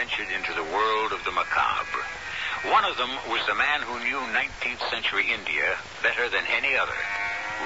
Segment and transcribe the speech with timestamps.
[0.00, 2.04] ventured into the world of the macabre.
[2.72, 6.96] One of them was the man who knew 19th century India better than any other,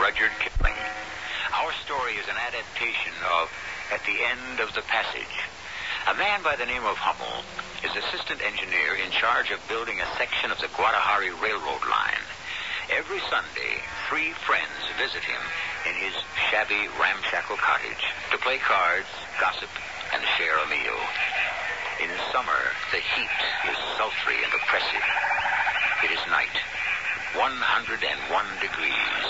[0.02, 0.74] Rudyard Kipling.
[1.54, 3.54] Our story is an adaptation of
[3.94, 5.46] At the End of the Passage.
[6.10, 7.46] A man by the name of Hummel
[7.86, 12.26] is assistant engineer in charge of building a section of the Guadalajara Railroad line.
[12.90, 13.78] Every Sunday,
[14.10, 15.42] three friends visit him
[15.86, 16.18] in his
[16.50, 18.04] shabby, ramshackle cottage
[18.34, 19.06] to play cards,
[19.38, 19.70] gossip,
[20.10, 20.98] and share a meal.
[22.02, 22.58] In summer,
[22.90, 23.38] the heat
[23.70, 25.06] is sultry and oppressive.
[26.02, 26.56] It is night,
[27.38, 27.94] 101
[28.58, 29.22] degrees.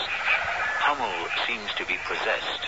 [0.81, 2.65] Hummel seems to be possessed.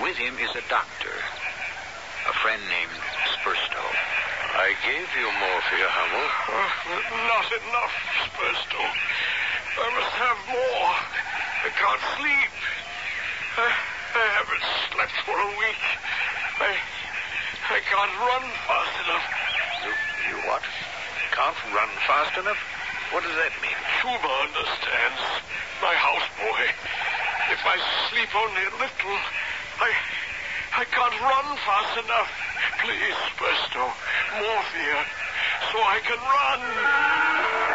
[0.00, 2.96] With him is a doctor, a friend named
[3.36, 3.84] Spurstow.
[4.56, 6.28] I gave you morphia, Hummel.
[6.48, 6.68] Uh,
[7.28, 7.94] not enough,
[8.32, 8.86] Spurstow.
[9.76, 10.88] I must have more.
[11.64, 12.52] I can't sleep.
[13.60, 15.84] I, I haven't slept for a week.
[16.64, 16.72] I,
[17.70, 19.26] I can't run fast enough.
[19.86, 19.92] You,
[20.28, 20.62] you what?
[21.30, 22.58] Can't run fast enough?
[23.14, 23.78] What does that mean?
[24.02, 25.22] Chuma understands.
[25.80, 26.64] My houseboy.
[27.54, 27.76] If I
[28.10, 29.18] sleep only a little,
[29.78, 29.90] I,
[30.78, 32.30] I can't run fast enough.
[32.82, 33.90] Please, Spurstow,
[34.42, 34.98] morphia,
[35.70, 37.71] so I can run.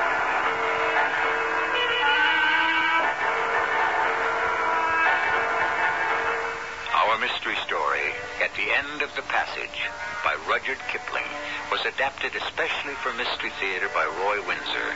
[7.17, 9.89] Mystery story, At the End of the Passage,
[10.23, 11.25] by Rudyard Kipling,
[11.71, 14.89] was adapted especially for Mystery Theater by Roy Winsor.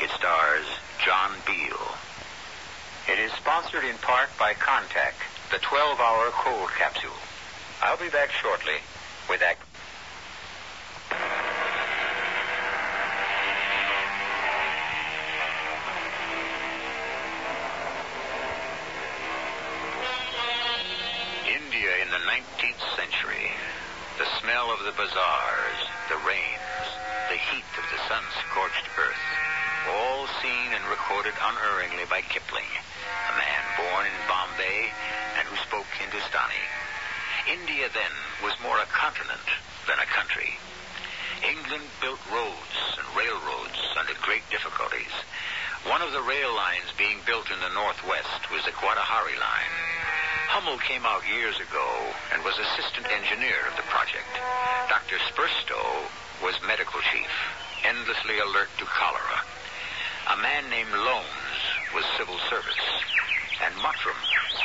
[0.00, 0.64] It stars
[1.04, 1.76] John Beal.
[3.12, 7.20] It is sponsored in part by Contac, the 12-hour cold capsule.
[7.82, 8.80] I'll be back shortly
[9.28, 9.65] with Act...
[49.06, 49.74] Guadalajara line.
[50.50, 51.86] Hummel came out years ago
[52.32, 54.26] and was assistant engineer of the project.
[54.90, 55.18] Dr.
[55.30, 56.10] Spurstow
[56.42, 57.30] was medical chief,
[57.86, 59.46] endlessly alert to cholera.
[60.34, 61.62] A man named Lowndes
[61.94, 62.82] was civil service,
[63.62, 64.18] and Mottram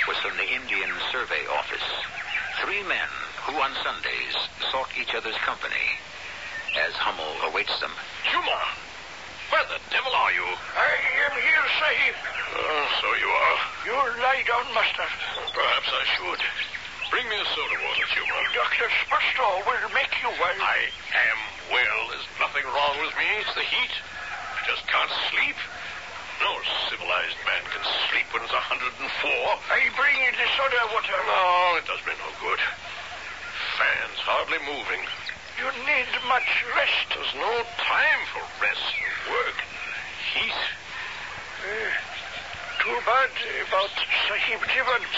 [0.07, 1.85] was from the Indian Survey Office.
[2.65, 3.11] Three men
[3.45, 4.35] who on Sundays
[4.71, 6.01] sought each other's company
[6.81, 7.93] as Hummel awaits them.
[8.25, 8.57] Chuma,
[9.51, 10.47] where the devil are you?
[10.47, 10.91] I
[11.27, 12.15] am here, Sahib.
[12.55, 13.59] Oh, so you are.
[13.83, 15.03] You lie down, master.
[15.51, 16.41] Perhaps I should.
[17.11, 18.39] Bring me a soda water, Chuma.
[18.55, 18.87] Dr.
[19.03, 20.55] Spurstow will make you well.
[20.55, 21.99] I am well.
[22.15, 23.27] There's nothing wrong with me.
[23.43, 23.91] It's the heat.
[24.55, 25.59] I just can't sleep.
[26.39, 26.55] No
[26.87, 29.03] civilized man can sleep when it's 104.
[29.03, 31.19] I bring you the soda water.
[31.27, 32.61] No, it does me no good.
[33.75, 35.03] Fans hardly moving.
[35.57, 37.07] You need much rest.
[37.11, 39.57] There's no time for rest and work.
[40.33, 40.59] Heat.
[41.61, 41.91] Uh,
[42.81, 43.29] too bad
[43.67, 43.91] about
[44.27, 45.15] Sahib Jevons.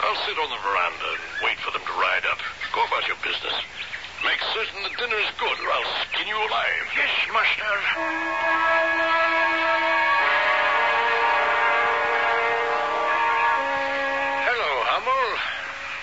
[0.00, 2.38] I'll sit on the veranda and wait for them to ride up.
[2.72, 3.54] Go about your business.
[4.24, 6.86] Make certain the dinner is good, or I'll skin you alive.
[6.96, 7.74] Yes, master.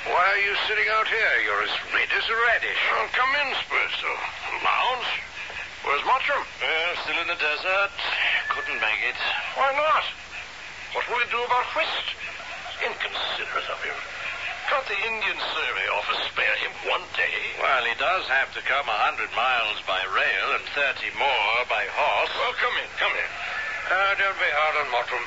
[0.10, 1.36] Why are you sitting out here?
[1.46, 2.82] You're as red as a radish.
[2.98, 4.16] Oh, come in, Spurstow.
[4.66, 5.10] Lowndes.
[5.86, 6.42] Where's Mottram?
[6.42, 7.94] Uh, still in the desert.
[8.50, 9.20] Couldn't make it.
[9.54, 10.06] Why not?
[10.98, 12.08] What will he do about Whist?
[12.82, 13.98] Inconsiderate of him.
[14.74, 17.38] Can't the Indian Survey Office spare him one day?
[17.62, 21.86] Well, he does have to come a hundred miles by rail and thirty more by
[21.94, 22.34] horse.
[22.42, 23.30] Well, come in, come in.
[23.92, 25.26] Uh, don't be hard on Mottram.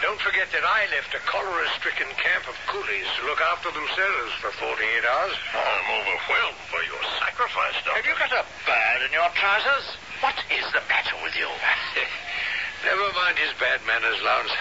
[0.00, 4.32] And don't forget that I left a cholera-stricken camp of coolies to look after themselves
[4.40, 5.36] for 48 hours.
[5.52, 8.00] I'm overwhelmed by your sacrifice, Doctor.
[8.00, 9.92] Have you got a bird in your trousers?
[10.24, 11.44] What is the matter with you?
[12.88, 14.56] Never mind his bad manners, Lowndes.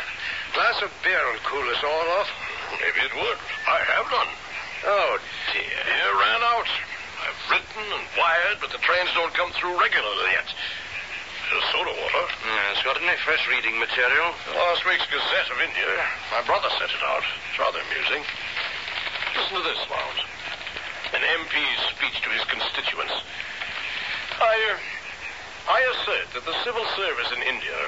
[0.59, 2.27] Glass of beer will cool us all off.
[2.83, 3.39] Maybe it would.
[3.63, 4.31] I have none.
[4.91, 5.23] Oh,
[5.55, 5.79] dear.
[5.87, 6.67] It ran out.
[7.23, 10.51] I've written and wired, but the trains don't come through regularly yet.
[11.49, 12.25] Soda water.
[12.45, 14.29] Yes, got any fresh reading material?
[14.53, 15.89] Last week's Gazette of India.
[16.29, 17.25] My brother sent it out.
[17.49, 18.21] It's rather amusing.
[19.33, 20.21] Listen to this, Lowndes.
[21.17, 23.17] An MP's speech to his constituents.
[24.37, 27.81] I, uh, I assert that the civil service in India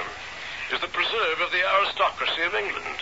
[0.74, 2.98] is the preserve of the aristocracy of England.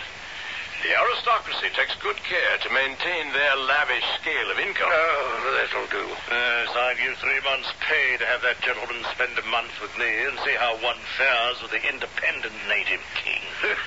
[0.81, 4.89] The The aristocracy takes good care to maintain their lavish scale of income.
[4.89, 6.09] Oh, that'll do.
[6.09, 10.09] Yes, I'll give three months' pay to have that gentleman spend a month with me
[10.25, 13.45] and see how one fares with the independent native king.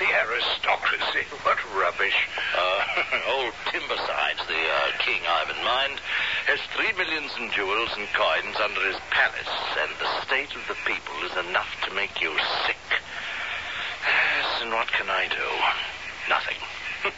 [0.00, 1.28] the aristocracy.
[1.44, 2.16] What rubbish.
[2.56, 2.80] Uh,
[3.36, 6.00] old Timbersides, the uh, king I've in mind,
[6.48, 9.52] has three millions in jewels and coins under his palace,
[9.84, 12.32] and the state of the people is enough to make you
[12.64, 12.80] sick.
[14.00, 15.97] Yes, and what can I do?
[16.28, 16.60] Nothing.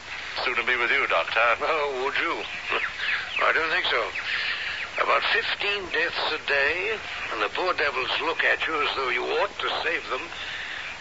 [0.44, 1.42] Soon to be with you, Doctor.
[1.62, 2.34] Oh, would you?
[3.46, 4.02] I don't think so.
[5.02, 6.94] About 15 deaths a day,
[7.32, 10.22] and the poor devils look at you as though you ought to save them.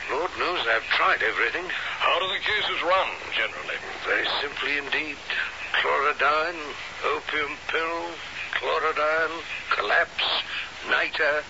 [0.09, 1.65] Lord knows I've tried everything.
[1.69, 3.77] How do the cases run, generally?
[4.05, 5.17] Very simply indeed.
[5.77, 6.61] Chlorodyne,
[7.13, 8.01] opium pill,
[8.57, 9.37] chlorodyne,
[9.69, 10.29] collapse,
[10.89, 11.43] niter,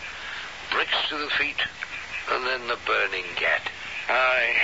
[0.72, 1.62] bricks to the feet,
[2.32, 3.64] and then the burning ghat.
[4.10, 4.60] Aye.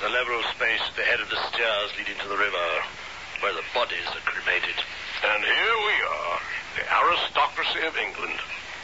[0.00, 2.68] The level space at the head of the stairs leading to the river,
[3.40, 4.76] where the bodies are cremated.
[5.24, 6.36] And here we are,
[6.76, 8.36] the aristocracy of England.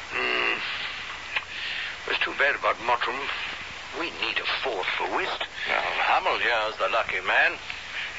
[0.08, 0.56] Hmm.
[2.08, 3.20] It's too bad about Mottram.
[4.00, 5.36] We need a fourth for whist.
[5.68, 7.60] Now, Hummel here's the lucky man.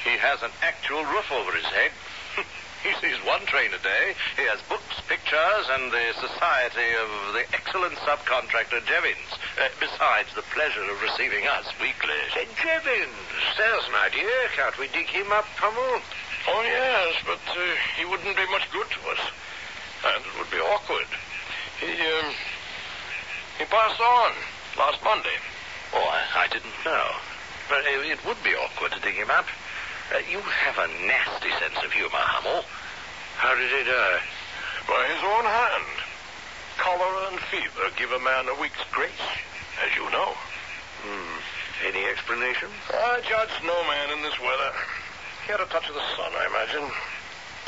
[0.05, 1.91] He has an actual roof over his head.
[2.83, 4.13] He sees one train a day.
[4.35, 9.31] He has books, pictures, and the society of the excellent subcontractor Jevons.
[9.55, 12.19] Uh, besides the pleasure of receiving us weekly.
[12.35, 13.15] Say, Jevons,
[13.55, 14.33] there's an idea.
[14.55, 16.01] Can't we dig him up, Hummel?
[16.49, 17.61] Oh, yes, but uh,
[17.95, 19.23] he wouldn't be much good to us.
[20.03, 21.07] And it would be awkward.
[21.79, 22.33] He, um,
[23.59, 24.31] he passed on
[24.75, 25.37] last Monday.
[25.95, 27.07] Oh, I, I didn't know.
[27.69, 29.47] But uh, it would be awkward to dig him up.
[30.11, 32.65] Uh, you have a nasty sense of humor, Hummel.
[33.39, 34.19] How did he die?
[34.87, 35.95] By his own hand.
[36.77, 39.27] Cholera and fever give a man a week's grace,
[39.85, 40.35] as you know.
[41.05, 41.39] Hmm.
[41.87, 42.69] Any explanation?
[42.91, 44.71] I judge no man in this weather.
[45.45, 46.87] He had a touch of the sun, I imagine.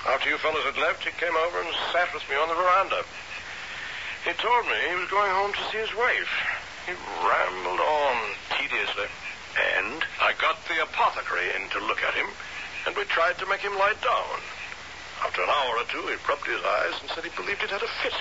[0.07, 3.03] After you fellows had left, he came over and sat with me on the veranda.
[4.23, 6.33] He told me he was going home to see his wife.
[6.85, 8.15] He rambled on
[8.57, 9.09] tediously.
[9.56, 10.04] And?
[10.19, 12.28] I got the apothecary in to look at him,
[12.88, 14.38] and we tried to make him lie down.
[15.24, 17.81] After an hour or two, he rubbed his eyes and said he believed he'd had
[17.81, 18.16] a fit.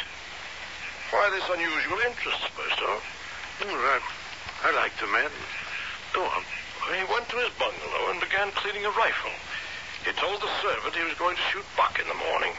[1.11, 2.99] Why this unusual interest, Spurstow?
[3.67, 4.07] All right.
[4.65, 5.31] I like the man.
[6.13, 6.43] Go on.
[6.95, 9.35] He went to his bungalow and began cleaning a rifle.
[10.05, 12.53] He told the servant he was going to shoot buck in the morning.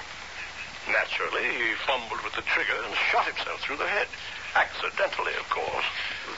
[0.88, 4.08] Naturally, he fumbled with the trigger and shot himself through the head.
[4.56, 5.86] Accidentally, of course.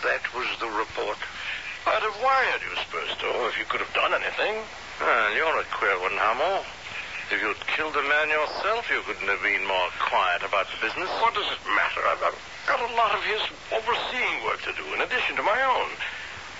[0.03, 1.17] That was the report.
[1.87, 4.59] I'd have wired you, Spurstow, if you could have done anything.
[4.99, 6.67] Well, you're a queer one, Hummel.
[7.31, 11.07] If you'd killed the man yourself, you couldn't have been more quiet about the business.
[11.23, 12.03] What does it matter?
[12.11, 13.39] I've, I've got a lot of his
[13.71, 15.89] overseeing work to do in addition to my own.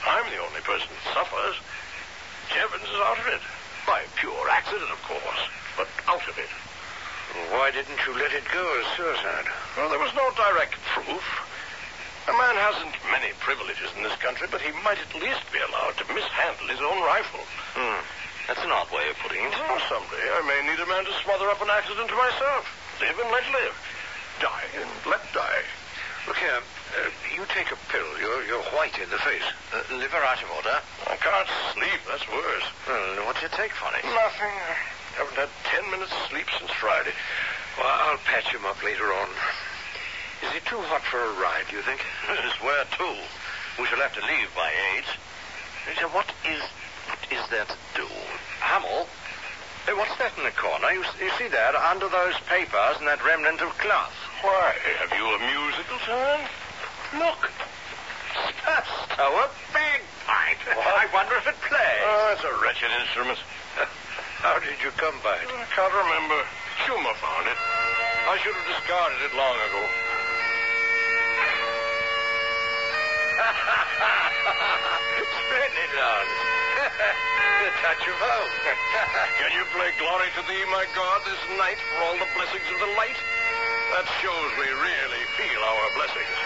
[0.08, 1.60] I'm the only person that suffers.
[2.48, 3.44] Jevons is out of it.
[3.84, 5.44] By pure accident, of course,
[5.76, 6.52] but out of it.
[7.52, 9.48] Why didn't you let it go as suicide?
[9.76, 11.47] Well, there was no direct proof.
[12.28, 15.96] A man hasn't many privileges in this country, but he might at least be allowed
[15.96, 17.40] to mishandle his own rifle.
[17.72, 18.04] Hmm.
[18.52, 19.56] That's an odd way of putting it.
[19.56, 22.68] Well, someday I may need a man to smother up an accident to myself.
[23.00, 23.76] Live and let live.
[24.44, 25.64] Die and let die.
[26.28, 26.60] Look here.
[26.60, 28.07] Uh, you take a pill.
[28.19, 29.48] You're, you're white in the face.
[29.72, 30.84] Uh, liver out of order.
[31.07, 32.00] I can't sleep.
[32.12, 32.68] That's worse.
[32.88, 34.04] Well, what do you take for it?
[34.04, 34.52] Nothing.
[35.16, 37.16] I haven't had ten minutes sleep since Friday.
[37.80, 39.31] Well, I'll patch him up later on.
[40.46, 42.02] Is it too hot for a ride, do you think?
[42.62, 43.10] Where to?
[43.82, 45.10] We shall have to leave by eight.
[45.98, 46.62] So what is
[47.08, 48.08] what is there to do?
[48.60, 49.08] Hummel?
[49.88, 50.92] Hey, what's that in the corner?
[50.92, 54.12] You, you see that under those papers and that remnant of cloth?
[54.44, 56.44] Why, have you a musical turn?
[57.16, 57.48] Look.
[58.36, 60.62] Spurstow, oh, a bagpipe.
[60.76, 62.04] I wonder if it plays.
[62.04, 63.40] Oh, it's a wretched instrument.
[64.44, 65.48] How did you come by it?
[65.48, 66.38] I can't remember.
[66.86, 67.58] Humor found it.
[68.28, 70.06] I should have discarded it long ago.
[75.28, 76.38] Splendid, Lawrence.
[76.88, 78.52] a touch of home.
[79.38, 82.80] Can you play glory to thee, my God, this night for all the blessings of
[82.82, 83.18] the light?
[83.94, 86.34] That shows we really feel our blessings.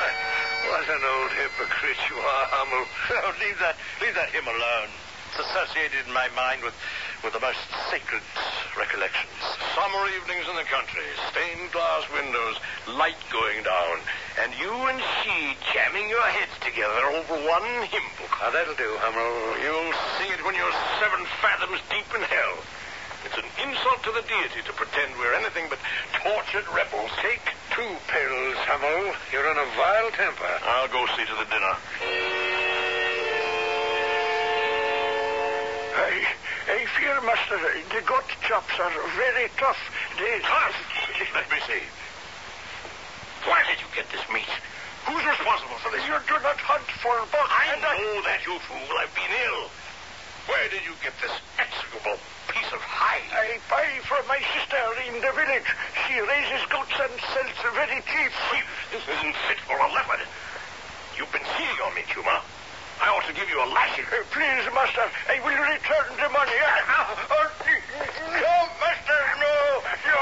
[0.62, 2.86] What an old hypocrite you are, Hummel.
[3.26, 4.90] Oh, leave that, leave that hymn alone.
[5.32, 6.76] It's associated in my mind with,
[7.24, 8.22] with the most sacred
[8.78, 9.32] recollections.
[9.72, 12.60] Summer evenings in the country, stained glass windows,
[13.00, 14.04] light going down,
[14.44, 18.36] and you and she jamming your heads together over one hymn book.
[18.44, 19.64] Now, that'll do, Hummel.
[19.64, 22.56] You'll see it when you're seven fathoms deep in hell.
[23.24, 25.80] It's an insult to the deity to pretend we're anything but
[26.20, 27.16] tortured rebels.
[27.24, 29.16] Take two pills, Hummel.
[29.32, 30.52] You're in a vile temper.
[30.68, 31.76] I'll go see to the dinner.
[36.70, 37.58] I, Dear master,
[37.90, 39.82] the goat chops are very tough.
[40.22, 40.38] They...
[40.46, 40.78] Tough?
[41.34, 41.82] Let me see.
[43.50, 44.48] Where did you get this meat?
[45.10, 46.06] Who's responsible for this?
[46.06, 47.50] You do not hunt for buck.
[47.50, 48.94] I and know that, you fool.
[49.02, 49.74] I've been ill.
[50.46, 52.22] Where did you get this execrable
[52.54, 53.26] piece of hide?
[53.34, 54.78] I buy from my sister
[55.10, 55.70] in the village.
[56.06, 58.34] She raises goats and sells very cheap.
[58.94, 60.22] This isn't fit for a leopard.
[61.18, 62.46] You've been cheating on me, Chuma.
[63.02, 64.06] I ought to give you a lashing.
[64.06, 66.54] Uh, please, master, I will return the money.
[67.02, 67.50] Uh, uh,
[68.30, 69.54] no, master, no,
[70.06, 70.20] no.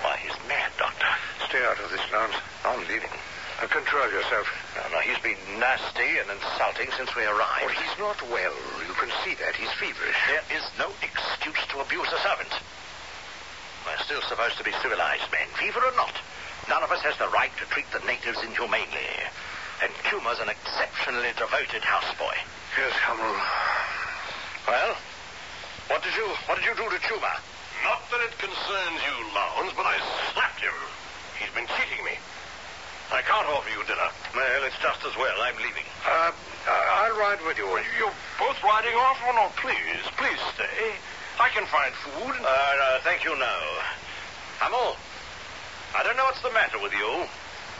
[0.00, 1.12] Why, he's mad, Doctor.
[1.48, 2.36] Stay out of this, Lowndes.
[2.64, 3.12] I'm leaving.
[3.60, 4.48] Now, control yourself.
[4.76, 7.68] No, no, he's been nasty and insulting since we arrived.
[7.68, 8.56] Oh, he's not well.
[8.88, 9.54] You can see that.
[9.54, 10.18] He's feverish.
[10.32, 12.52] There is no excuse to abuse a servant.
[13.84, 16.14] We're still supposed to be civilized men, fever or not.
[16.68, 19.10] None of us has the right to treat the natives inhumanely.
[19.82, 22.36] And Chuma's an exceptionally devoted houseboy.
[22.78, 23.34] Yes, Hummel.
[24.68, 24.94] Well,
[25.90, 27.34] what did you what did you do to Chuma?
[27.82, 29.98] Not that it concerns you, Lowndes, but I
[30.30, 30.76] slapped him.
[31.34, 32.14] He's been cheating me.
[33.10, 34.08] I can't offer you dinner.
[34.32, 35.34] Well, it's just as well.
[35.42, 35.84] I'm leaving.
[36.06, 36.32] Uh,
[36.70, 37.66] I'll ride with you.
[37.98, 39.18] You're both riding off?
[39.26, 40.96] Oh, no, please, please stay.
[41.36, 42.32] I can find food.
[42.40, 43.56] Uh, uh, thank you, no.
[44.62, 44.96] Hummel,
[45.92, 47.28] I don't know what's the matter with you.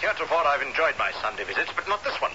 [0.04, 2.32] Heretofore, I've enjoyed my Sunday visits, but not this one.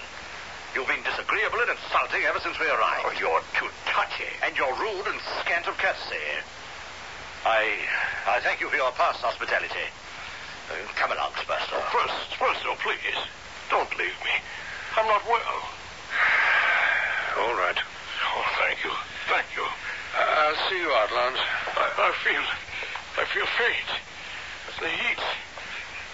[0.74, 3.06] You've been disagreeable and insulting ever since we arrived.
[3.06, 4.26] Oh, you're too touchy.
[4.42, 6.18] And you're rude and scant of courtesy.
[7.46, 7.78] I,
[8.26, 9.86] I thank you for your past hospitality.
[10.66, 11.78] Uh, come along, Spurstow.
[11.94, 13.18] First, first, oh, please,
[13.70, 14.34] don't leave me.
[14.98, 15.62] I'm not well.
[17.38, 17.78] All right.
[17.78, 18.92] Oh, thank you,
[19.30, 19.62] thank you.
[19.62, 21.40] Uh, I'll see you out, Lowndes.
[21.40, 22.44] I, I feel,
[23.14, 23.90] I feel faint.
[24.68, 25.22] It's the heat.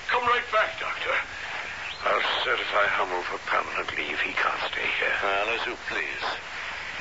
[0.08, 1.14] Come right back, Doctor.
[2.04, 4.20] I'll certify Hummel for permanent leave.
[4.20, 5.16] He can't stay here.
[5.24, 6.26] Well, as you please.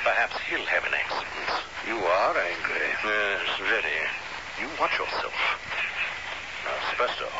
[0.03, 1.51] Perhaps he'll have an accident.
[1.87, 2.87] You are angry.
[3.03, 3.99] Yes, very.
[4.59, 5.35] You watch yourself.
[6.63, 7.31] Now, Spurstow,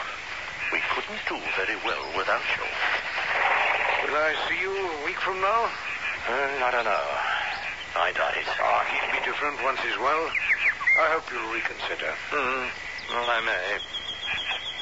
[0.72, 2.68] we couldn't do very well without you.
[4.08, 5.72] Will I see you a week from now?
[6.28, 7.08] Uh, I don't know.
[7.96, 8.48] I doubt it.
[8.48, 10.28] Oh, he'll be different once he's well.
[11.00, 12.12] I hope you'll reconsider.
[12.32, 12.68] Hmm.
[13.12, 14.03] Well, I may.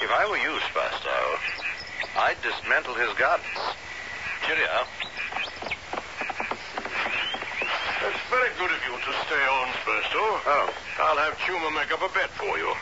[0.01, 1.37] If I were you, Spurstow,
[2.17, 3.61] I'd dismantle his gardens.
[4.41, 4.81] Cheerio.
[8.01, 10.41] It's very good of you to stay on, Spurstow.
[10.41, 10.73] Oh.
[11.05, 12.73] I'll have Chuma make up a bed for you.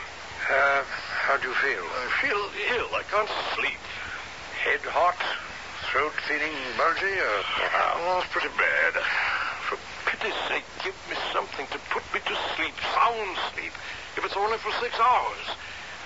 [0.48, 0.80] Uh,
[1.28, 1.84] how do you feel?
[1.84, 2.40] I feel
[2.80, 2.88] ill.
[2.96, 3.80] I can't sleep.
[4.64, 5.20] Head hot?
[5.92, 7.20] Throat feeling bulgy?
[7.20, 7.36] Or...
[8.00, 8.96] Oh, it's pretty bad.
[9.68, 9.76] For
[10.08, 13.76] pity's sake, give me something to put me to sleep, sound sleep,
[14.16, 15.56] if it's only for six hours.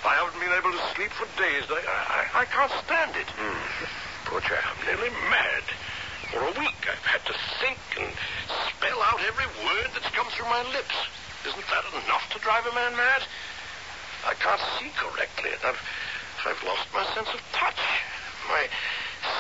[0.05, 1.65] I haven't been able to sleep for days.
[1.73, 3.25] I, I, I can't stand it.
[3.41, 3.57] Hmm.
[4.29, 4.61] Poor chap.
[4.61, 5.65] I'm nearly mad.
[6.29, 7.35] For a week, I've had to
[7.65, 8.13] think and
[8.69, 10.97] spell out every word that's come through my lips.
[11.49, 13.25] Isn't that enough to drive a man mad?
[14.29, 15.81] I can't see correctly, and I've,
[16.49, 17.81] I've lost my sense of touch.
[18.49, 18.69] My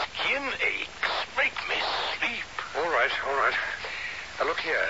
[0.09, 1.77] skin aches make me
[2.17, 2.49] sleep.
[2.77, 3.57] All right, all right.
[4.39, 4.81] Now, look here.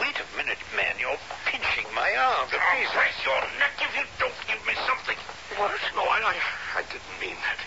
[0.00, 0.94] Wait a minute, man.
[1.00, 2.48] You're pinching my arm.
[2.48, 5.18] Oh, bless your neck if you don't give me something.
[5.58, 5.74] What?
[5.96, 6.36] No, I, I,
[6.78, 7.58] I didn't mean that.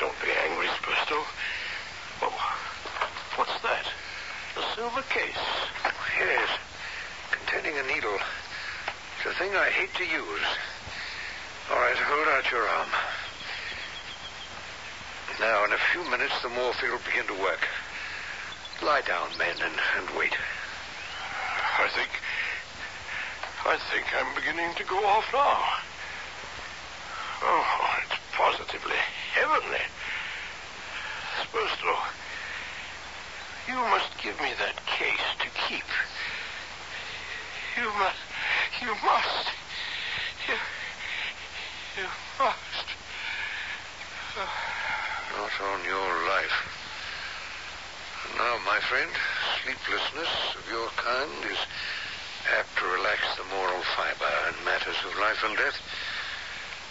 [0.00, 1.22] Don't be angry, Spurstow.
[2.22, 2.34] Oh,
[3.36, 3.86] what's that?
[4.58, 5.44] A silver case.
[6.18, 6.50] Yes.
[7.30, 8.18] Containing a needle.
[9.18, 10.46] It's a thing I hate to use.
[11.70, 12.88] All right, hold out your arm.
[15.40, 17.60] Now, in a few minutes, the morphine will begin to work.
[18.82, 20.32] Lie down, men, and, and wait.
[21.78, 22.08] I think.
[23.66, 25.60] I think I'm beginning to go off now.
[27.42, 28.96] Oh, it's positively
[29.34, 29.84] heavenly.
[31.42, 31.98] Spurstow,
[33.68, 35.84] you must give me that case to keep.
[37.76, 38.16] You must.
[38.80, 39.48] You must.
[40.48, 40.54] You.
[42.00, 42.86] You must.
[44.38, 44.63] Oh.
[45.36, 46.58] Not on your life.
[48.36, 49.10] Now, my friend,
[49.62, 51.58] sleeplessness of your kind is
[52.58, 55.78] apt to relax the moral fiber in matters of life and death.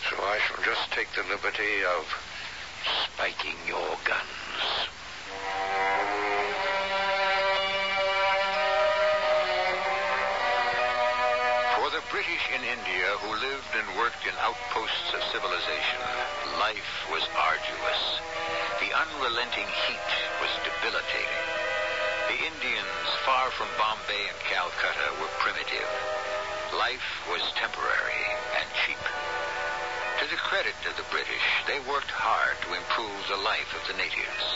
[0.09, 2.05] So I shall just take the liberty of
[3.05, 4.32] spiking your guns.
[12.23, 15.99] British in India who lived and worked in outposts of civilization,
[16.55, 18.01] life was arduous.
[18.79, 21.43] The unrelenting heat was debilitating.
[22.31, 25.91] The Indians, far from Bombay and Calcutta, were primitive.
[26.79, 28.23] Life was temporary
[28.55, 29.03] and cheap.
[30.23, 33.99] To the credit of the British, they worked hard to improve the life of the
[33.99, 34.47] natives,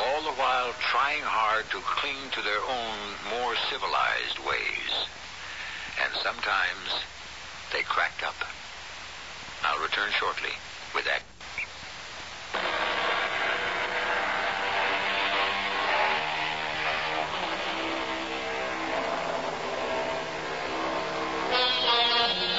[0.00, 2.96] all the while trying hard to cling to their own
[3.36, 5.12] more civilized ways.
[6.12, 7.04] And sometimes
[7.72, 8.34] they cracked up.
[9.64, 10.50] I'll return shortly
[10.94, 11.22] with that.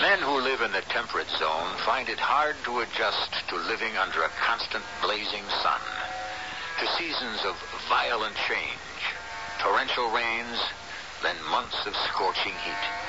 [0.02, 4.24] Men who live in the temperate zone find it hard to adjust to living under
[4.24, 5.82] a constant blazing sun,
[6.80, 7.56] to seasons of
[7.88, 8.80] violent change,
[9.60, 10.60] torrential rains,
[11.22, 13.03] then months of scorching heat.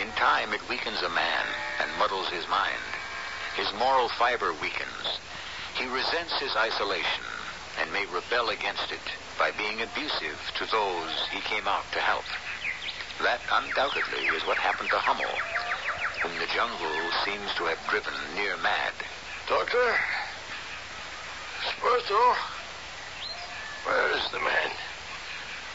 [0.00, 1.44] In time, it weakens a man
[1.80, 2.86] and muddles his mind.
[3.56, 5.18] His moral fiber weakens.
[5.74, 7.24] He resents his isolation
[7.80, 9.02] and may rebel against it
[9.38, 12.24] by being abusive to those he came out to help.
[13.22, 15.34] That undoubtedly is what happened to Hummel,
[16.22, 18.94] whom the jungle seems to have driven near mad.
[19.48, 19.98] Doctor?
[21.74, 22.36] Spurstow?
[23.84, 24.70] Where is the man?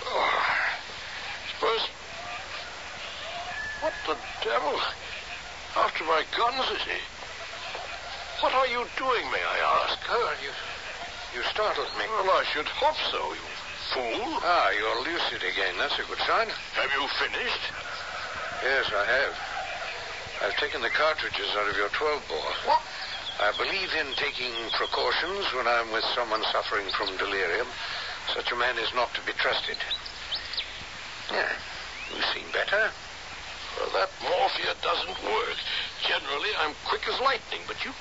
[0.05, 0.43] Oh.
[3.83, 4.15] What the
[4.47, 4.79] devil?
[5.75, 7.03] After my guns, is he?
[8.39, 9.99] What are you doing, may I ask?
[10.07, 10.55] Oh, you,
[11.35, 12.07] you startled me.
[12.07, 13.43] Well, I should hope so, you
[13.91, 14.39] fool.
[14.39, 15.75] Ah, you're lucid again.
[15.75, 16.47] That's a good sign.
[16.79, 17.63] Have you finished?
[18.63, 19.35] Yes, I have.
[20.47, 22.55] I've taken the cartridges out of your 12 bore.
[22.63, 22.79] What?
[23.43, 27.67] I believe in taking precautions when I'm with someone suffering from delirium.
[28.31, 29.75] Such a man is not to be trusted.
[31.27, 31.51] Yeah,
[32.15, 32.95] you seem better.
[33.79, 35.57] Well, that morphia doesn't work.
[36.07, 37.91] Generally, I'm quick as lightning, but you,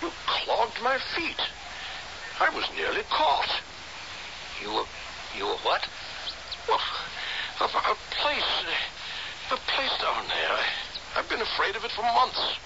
[0.00, 1.40] you clogged my feet.
[2.40, 3.50] I was nearly caught.
[4.62, 4.88] You were,
[5.36, 5.86] you were what?
[6.68, 6.80] Well,
[7.60, 8.52] a, a place,
[9.50, 10.52] a place down there.
[10.52, 10.64] I,
[11.16, 12.56] I've been afraid of it for months.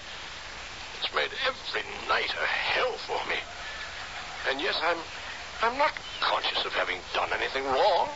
[1.01, 3.37] It's made every night a hell for me.
[4.49, 4.97] And yet I'm,
[5.61, 8.09] I'm not conscious of having done anything wrong.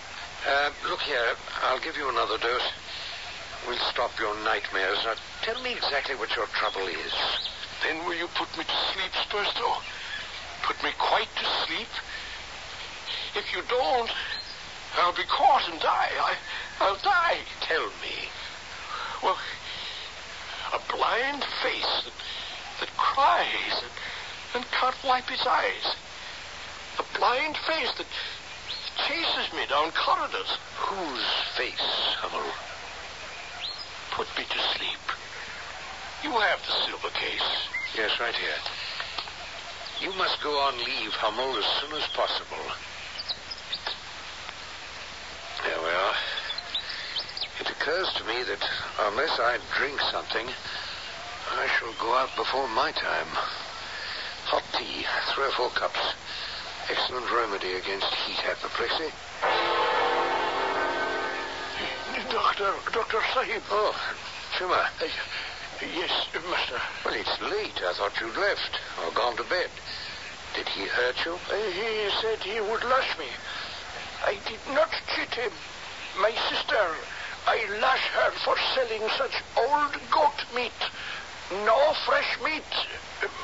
[0.47, 2.71] Uh, look here, I'll give you another dose.
[3.67, 4.97] We'll stop your nightmares.
[5.06, 7.13] Now, tell me exactly what your trouble is.
[7.84, 9.62] Then will you put me to sleep, Spurstow?
[9.62, 9.84] Oh,
[10.63, 11.88] put me quite to sleep?
[13.36, 14.10] If you don't,
[14.97, 16.10] I'll be caught and die.
[16.19, 16.36] I,
[16.80, 17.38] I'll die.
[17.62, 18.30] Tell me.
[19.24, 19.38] Well,
[20.74, 22.13] a blind face that,
[22.80, 23.91] that cries and,
[24.56, 25.95] and can't wipe its eyes.
[27.00, 28.08] A blind face that
[29.08, 30.58] chases me down corridors.
[30.78, 32.52] Whose face, Hummel?
[34.21, 35.01] Put me to sleep.
[36.21, 37.49] You have the silver case.
[37.97, 38.62] Yes, right here.
[39.99, 42.62] You must go on leave, Hummel, as soon as possible.
[45.65, 46.13] There we are.
[47.62, 48.62] It occurs to me that
[49.10, 53.31] unless I drink something, I shall go out before my time.
[54.53, 55.03] Hot tea,
[55.34, 56.13] three or four cups.
[56.91, 59.10] Excellent remedy against heat apoplexy.
[62.31, 63.19] Doctor, Dr.
[63.33, 63.61] Sahib.
[63.71, 63.91] Oh,
[64.55, 64.87] Chuma.
[65.03, 65.07] Uh,
[65.83, 66.11] yes,
[66.49, 66.79] master.
[67.03, 67.75] Well, it's late.
[67.83, 69.67] I thought you'd left or gone to bed.
[70.55, 71.35] Did he hurt you?
[71.35, 73.27] Uh, he said he would lash me.
[74.23, 75.51] I did not cheat him.
[76.23, 76.79] My sister,
[77.47, 80.79] I lash her for selling such old goat meat.
[81.67, 82.71] No fresh meat.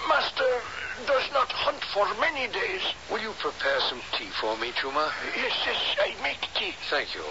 [0.07, 0.63] Master
[1.05, 2.87] does not hunt for many days.
[3.11, 5.11] Will you prepare some tea for me, Chuma?
[5.35, 6.71] Yes, yes, I make tea.
[6.89, 7.27] Thank you.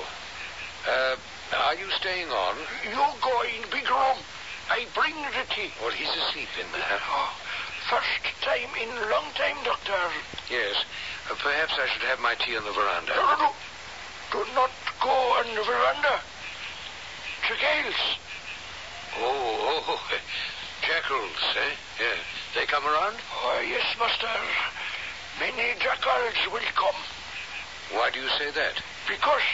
[0.86, 1.16] Uh,
[1.54, 2.56] are you staying on?
[2.82, 4.18] You're going, big room.
[4.68, 5.70] I bring the tea.
[5.80, 6.98] Well, he's asleep in there.
[7.06, 7.30] Oh,
[7.86, 9.94] first time in long time, doctor.
[10.50, 10.74] Yes.
[11.30, 13.14] Uh, perhaps I should have my tea on the veranda.
[13.14, 13.50] No, no, no.
[14.32, 16.18] Do not go on the veranda.
[17.46, 18.18] Jackals.
[19.22, 20.02] Oh, oh,
[20.82, 21.74] jackals, eh?
[22.02, 22.18] Yeah.
[22.58, 23.14] They come around?
[23.42, 24.26] Oh, yes, master.
[25.38, 27.00] Many jackals will come.
[27.92, 28.82] Why do you say that?
[29.06, 29.46] Because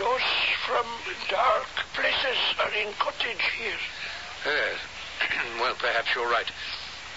[0.00, 0.32] those
[0.64, 0.88] from
[1.28, 3.82] dark places are in cottage here.
[4.48, 4.80] Yes.
[5.60, 6.48] well, perhaps you're right.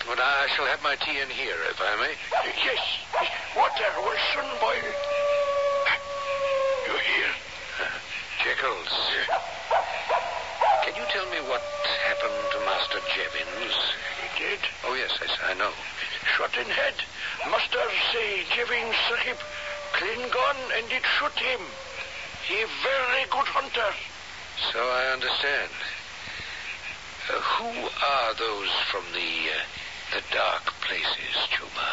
[0.04, 2.12] But I shall have my tea in here, if I may.
[2.60, 2.84] Yes.
[3.56, 4.92] Water will soon boil.
[6.84, 7.32] You hear?
[8.44, 8.92] Jackals.
[10.84, 11.64] Can you tell me what
[12.12, 13.76] happened to Master Jevons?
[14.20, 14.60] He did.
[14.84, 15.72] Oh, yes, yes, I know.
[16.36, 17.00] Shot in head.
[17.48, 19.40] Master say Jevin Sahib
[19.96, 21.64] clean gone and it shoot him.
[22.48, 23.92] He very good hunter.
[24.72, 25.72] So I understand.
[27.32, 29.64] Uh, who are those from the uh,
[30.12, 31.90] the dark places, Chuma?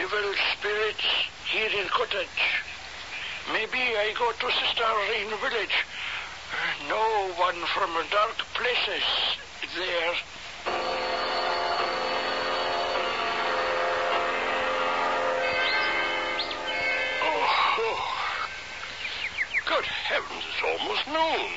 [0.00, 1.04] Evil spirits
[1.52, 2.40] here in cottage.
[3.52, 5.76] Maybe I go to sister in village.
[6.88, 7.04] No
[7.36, 9.04] one from dark places
[9.76, 10.14] there.
[19.72, 21.48] Good heavens, it's almost noon.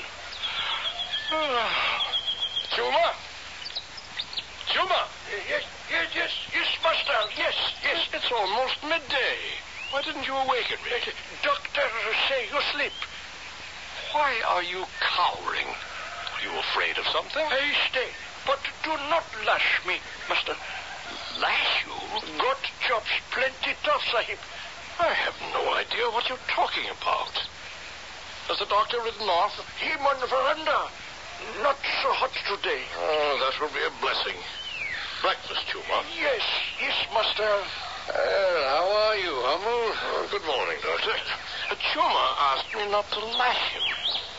[1.35, 1.67] Ah.
[2.71, 3.11] Chuma?
[4.71, 5.01] Chuma?
[5.49, 7.19] Yes, yes, yes, yes, master.
[7.35, 8.07] Yes, yes.
[8.13, 9.59] It's almost midday.
[9.91, 10.95] Why didn't you awaken me?
[11.43, 11.87] Doctor
[12.29, 12.95] say you sleep.
[14.13, 15.67] Why are you cowering?
[15.67, 17.43] Are you afraid of something?
[17.43, 18.07] I stay,
[18.47, 19.99] but do not lash me,
[20.29, 20.55] master.
[21.41, 21.91] Lash you?
[22.39, 24.39] Got chops plenty tough, sahib.
[25.01, 27.43] I have no idea what you're talking about.
[28.45, 29.57] Has the doctor ridden off?
[29.81, 30.85] Him on the veranda.
[31.65, 32.85] Not so hot today.
[32.93, 34.37] Oh, that will be a blessing.
[35.25, 36.05] Breakfast, Chuma.
[36.13, 36.45] Yes,
[36.77, 37.41] yes, master.
[37.41, 39.81] Well, how are you, Hummel?
[39.97, 41.17] Oh, good morning, Doctor.
[41.73, 43.85] Uh, Chuma asked me not to lash him.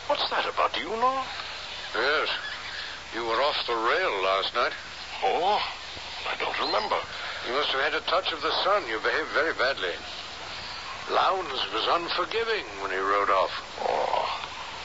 [0.07, 0.71] What's that about?
[0.71, 1.19] Do you know?
[1.91, 2.31] Yes.
[3.11, 4.71] You were off the rail last night.
[5.19, 5.59] Oh,
[6.31, 6.95] I don't remember.
[7.43, 8.87] You must have had a touch of the sun.
[8.87, 9.99] You behaved very badly.
[11.09, 13.51] Lowndes was unforgiving when he rode off.
[13.79, 14.27] Oh,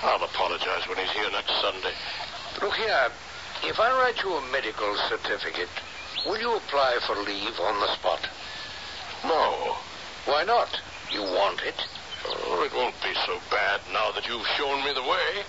[0.06, 1.94] I'll apologize when he's here next Sunday.
[2.62, 3.10] Look here.
[3.64, 5.68] If I write you a medical certificate,
[6.24, 8.28] will you apply for leave on the spot?
[9.24, 9.76] No.
[10.26, 10.70] Why not?
[11.10, 11.74] You want it.
[12.24, 15.42] Oh, it won't be so bad now that you've shown me the way.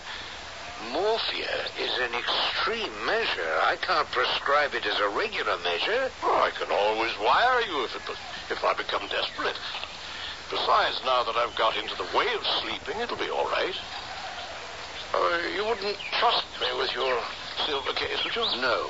[0.89, 3.53] Morphia is an extreme measure.
[3.61, 6.09] I can't prescribe it as a regular measure.
[6.23, 8.17] Oh, I can always wire you if it
[8.49, 9.57] if I become desperate.
[10.53, 13.73] Besides, now that I've got into the way of sleeping, it'll be all right.
[15.09, 17.17] Uh, you wouldn't trust me with your
[17.65, 18.45] silver case, would you?
[18.61, 18.85] No.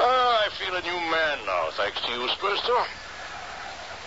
[0.00, 2.80] Ah, I feel a new man now, thanks to you, Spurstow.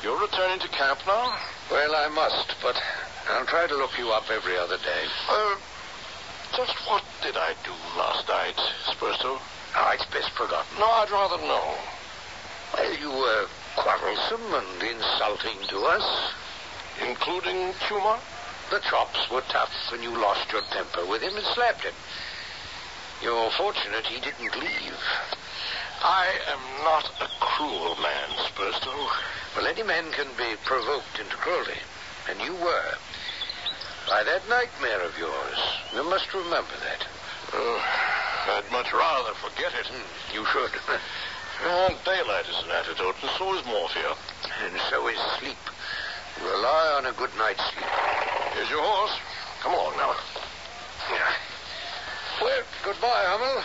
[0.02, 1.38] You're returning to camp now?
[1.70, 2.82] Well, I must, but
[3.30, 5.06] I'll try to look you up every other day.
[5.30, 5.56] Uh,
[6.58, 8.58] just what did I do last night,
[8.90, 9.38] Spurstow?
[9.38, 10.80] Oh, it's best forgotten.
[10.80, 11.76] No, I'd rather know.
[12.74, 13.46] Well, you were
[13.76, 16.34] quarrelsome and insulting to us.
[17.08, 18.20] Including Chuma?
[18.70, 21.94] The chops were tough, and you lost your temper with him and slapped him.
[23.22, 24.98] You're fortunate he didn't leave.
[26.04, 29.10] I am not a cruel man, Spurstow.
[29.56, 31.80] Well, any man can be provoked into cruelty,
[32.30, 32.94] and you were.
[34.08, 35.60] By that nightmare of yours.
[35.94, 37.06] You must remember that.
[37.54, 37.86] Oh,
[38.48, 39.88] I'd much rather forget it.
[39.88, 40.72] Hmm, you should.
[41.64, 44.18] Uh, daylight is an antidote, and so is morphia.
[44.66, 45.58] and so is sleep.
[46.42, 47.86] Rely on a good night's sleep.
[48.56, 49.14] Here's your horse.
[49.62, 50.16] Come along now.
[51.12, 51.34] Yeah.
[52.42, 53.64] Well, goodbye, Hummel.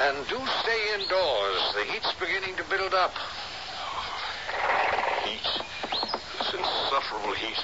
[0.00, 1.74] And do stay indoors.
[1.74, 3.14] The heat's beginning to build up.
[5.24, 5.42] Heat.
[6.38, 7.58] This insufferable heat.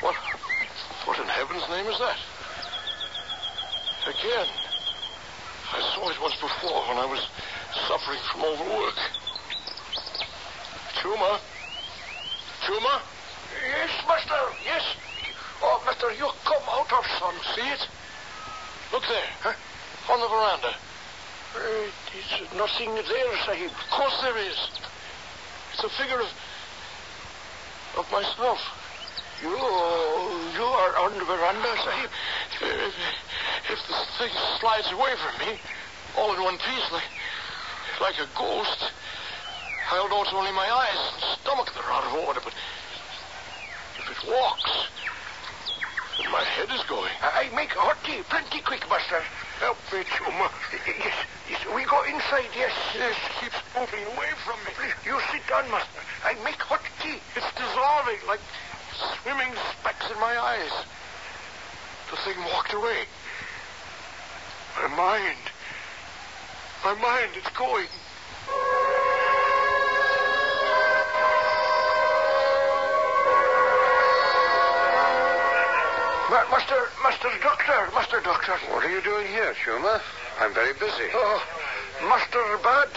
[0.00, 0.16] What?
[1.06, 2.18] What in heaven's name is that?
[4.06, 4.65] Again.
[5.72, 7.26] I saw it once before when I was
[7.88, 8.94] suffering from overwork.
[11.00, 11.40] Chuma?
[12.62, 13.02] Chuma?
[13.62, 14.42] Yes, master.
[14.64, 14.82] Yes.
[15.62, 17.34] Oh, master, you come out of sun.
[17.54, 17.88] See it?
[18.92, 19.30] Look there.
[19.42, 20.12] Huh?
[20.12, 20.74] On the veranda.
[21.56, 23.70] Uh, there's nothing there, Sahib.
[23.70, 24.58] Of course there is.
[25.72, 26.28] It's a figure of
[27.96, 28.60] of myself.
[29.42, 32.10] You, you are on the veranda, Sahib.
[32.60, 32.94] If,
[33.70, 35.58] if this thing slides away from me,
[36.16, 37.10] all in one piece, like
[38.00, 38.92] like a ghost,
[39.90, 42.40] I'll know it's only my eyes and stomach that are out of order.
[42.44, 42.54] But
[43.98, 44.70] if it walks,
[46.18, 47.12] then my head is going.
[47.22, 49.22] I make hot tea plenty quick, master.
[49.60, 50.52] Help me, Chuma.
[50.86, 51.16] Yes,
[51.48, 52.72] yes, we go inside, yes.
[52.92, 54.76] This keeps moving away from me.
[54.76, 56.00] Please, you sit down, master.
[56.22, 57.16] I make hot tea.
[57.34, 58.44] It's dissolving like
[59.22, 60.72] swimming specks in my eyes.
[62.10, 63.08] The thing walked away.
[64.76, 65.44] My mind.
[66.84, 67.88] My mind is going.
[76.30, 78.52] Ma- master, master doctor, master doctor.
[78.70, 80.00] What are you doing here, Chuma?
[80.40, 81.08] I'm very busy.
[81.14, 81.42] Oh,
[82.02, 82.90] master Bad,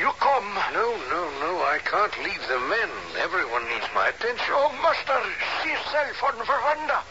[0.00, 0.48] you come.
[0.72, 1.60] No, no, no.
[1.68, 2.88] I can't leave the men.
[3.20, 4.56] Everyone needs my attention.
[4.56, 5.20] Oh, master,
[5.62, 7.02] see yourself on veranda.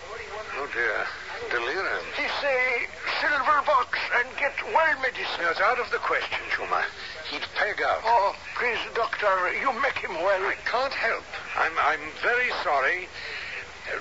[0.57, 1.05] Oh, dear.
[1.51, 2.05] Delirium.
[2.17, 2.87] He say
[3.21, 5.41] silver box and get well medicine.
[5.41, 6.83] No, it's out of the question, Chuma.
[7.31, 8.01] He'd peg out.
[8.03, 10.43] Oh, please, doctor, you make him well.
[10.43, 11.25] I can't help.
[11.57, 13.07] I'm, I'm very sorry.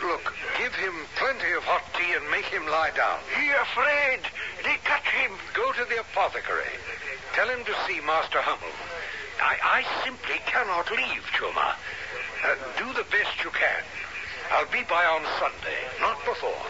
[0.02, 3.20] Look, give him plenty of hot tea and make him lie down.
[3.36, 4.24] He afraid.
[4.64, 5.32] They catch him.
[5.52, 6.72] Go to the apothecary.
[7.34, 8.72] Tell him to see Master Hummel.
[9.42, 11.76] I, I simply cannot leave, Chuma.
[12.44, 13.82] Uh, do the best you can.
[14.52, 16.64] I'll be by on Sunday, not before.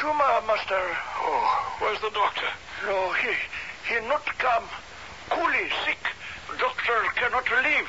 [0.00, 0.08] Spurstow?
[0.08, 0.96] Only Chuma must master.
[1.18, 2.46] Oh, where's the doctor?
[2.86, 3.30] No, he
[3.88, 4.64] he not come.
[5.28, 5.98] Coolie sick.
[6.58, 7.88] Doctor cannot leave.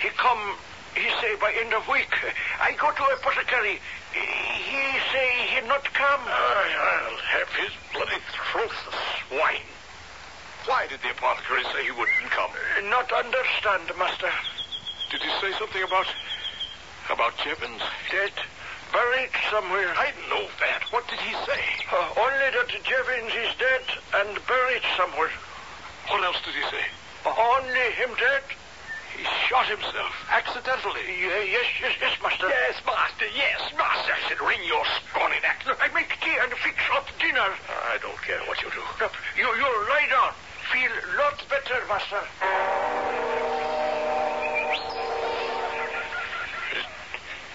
[0.00, 0.56] He come.
[0.94, 2.12] He say by end of week.
[2.60, 3.80] I go to apothecary.
[4.12, 6.20] He say he not come.
[6.24, 8.96] I'll have his bloody throat, the
[9.28, 9.66] swine.
[10.66, 12.50] Why did the apothecary say he wouldn't come?
[12.90, 14.30] Not understand, master.
[15.10, 16.06] Did he say something about
[17.10, 17.82] about Jevons?
[18.10, 18.32] Dead.
[18.94, 19.90] Buried somewhere.
[19.98, 20.86] I know that.
[20.94, 21.62] What did he say?
[21.90, 23.82] Uh, only that Jevons is dead
[24.22, 25.34] and buried somewhere.
[26.06, 26.86] What else did he say?
[27.26, 28.42] Only him dead.
[29.18, 31.02] He shot himself accidentally.
[31.06, 32.48] Yeah, yes, yes, yes, master.
[32.48, 33.26] Yes, master.
[33.34, 34.12] Yes, master.
[34.14, 35.62] I said, ring your scrawny neck.
[35.66, 37.50] I make tea and fix up dinner.
[37.90, 38.82] I don't care what you do.
[39.38, 40.32] You, you lie down.
[40.70, 42.22] Feel lot better, master.
[46.74, 46.86] It,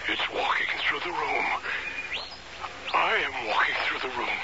[0.08, 1.46] it's walking through the room.
[2.94, 4.40] I am walking through the room.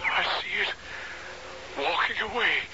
[0.00, 0.72] I see it
[1.76, 2.64] walking away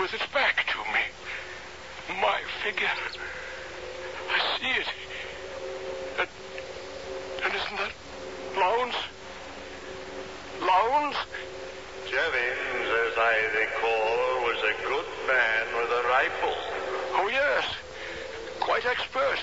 [0.00, 2.20] with its back to me.
[2.20, 2.88] My figure.
[4.28, 4.88] I see it.
[6.18, 6.28] And,
[7.44, 7.92] and isn't that
[8.58, 8.96] Lowndes?
[10.60, 11.16] Lowndes?
[12.10, 16.56] Jevons, as I recall, was a good man with a rifle.
[17.14, 17.64] Oh, yes.
[18.58, 19.38] Quite expert.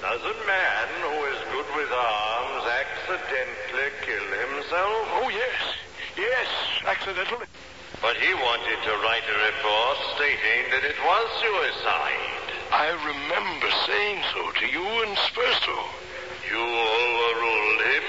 [0.00, 5.04] Does a man who is good with arms accidentally kill himself?
[5.20, 5.60] Oh, yes.
[6.16, 6.48] Yes,
[6.86, 7.46] accidentally.
[8.00, 12.50] But he wanted to write a report stating that it was suicide.
[12.72, 15.82] I remember saying so to you and Spurstow.
[16.48, 18.04] You overruled him?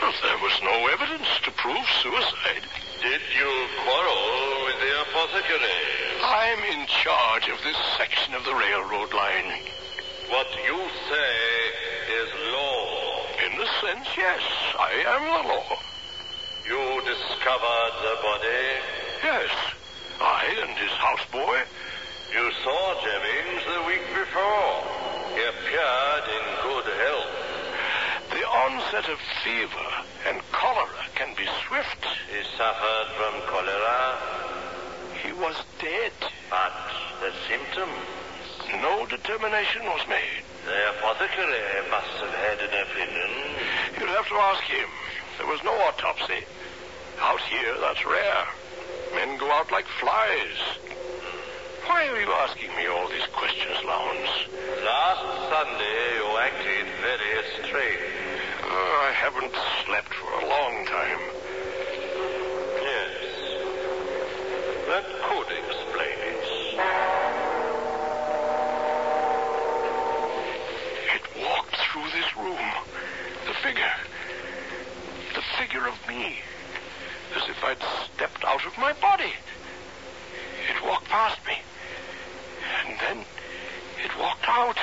[0.00, 2.64] Well, there was no evidence to prove suicide.
[3.02, 3.50] Did you
[3.82, 5.78] quarrel with the apothecary?
[6.22, 9.58] I'm in charge of this section of the railroad line.
[10.30, 10.78] What you
[11.10, 11.61] say is law.
[11.61, 11.61] In a
[13.82, 14.40] sense, yes,
[14.78, 15.76] I am the law.
[16.66, 18.62] You discovered the body?
[19.26, 19.50] Yes,
[20.20, 21.58] I and his houseboy.
[22.32, 24.72] You saw Jennings the week before.
[25.34, 27.34] He appeared in good health.
[28.30, 29.88] The onset of fever
[30.30, 32.06] and cholera can be swift.
[32.30, 34.16] He suffered from cholera,
[35.26, 36.12] He was dead.
[36.50, 36.72] but
[37.20, 37.98] the symptoms.
[38.80, 40.42] No determination was made.
[40.64, 43.32] The apothecary must have had an opinion.
[44.02, 44.88] You'll have to ask him.
[45.38, 46.42] There was no autopsy.
[47.20, 48.46] Out here, that's rare.
[49.14, 50.58] Men go out like flies.
[51.86, 54.48] Why are you asking me all these questions, Lowndes?
[54.82, 55.22] Last
[55.54, 58.02] Sunday, you acted very strange.
[58.64, 59.54] Oh, I haven't
[59.86, 61.20] slept for a long time.
[62.82, 63.14] Yes.
[64.90, 65.71] That could explain
[73.62, 73.94] figure.
[75.34, 76.38] The figure of me.
[77.36, 77.78] As if I'd
[78.12, 79.32] stepped out of my body.
[80.68, 81.54] It walked past me.
[82.86, 83.24] And then
[84.04, 84.76] it walked out.